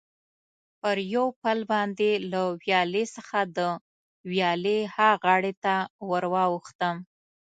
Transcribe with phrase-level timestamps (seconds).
[0.81, 3.59] پر یو پل باندې له ویالې څخه د
[4.31, 5.73] ویالې ها غاړې ته
[6.09, 6.95] ور واوښتم.